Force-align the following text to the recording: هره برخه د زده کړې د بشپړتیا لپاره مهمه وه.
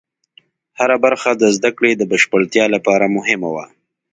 هره 0.79 0.97
برخه 1.05 1.29
د 1.35 1.43
زده 1.55 1.71
کړې 1.77 1.91
د 1.95 2.01
بشپړتیا 2.11 2.65
لپاره 2.75 3.05
مهمه 3.17 3.49
وه. 3.55 3.65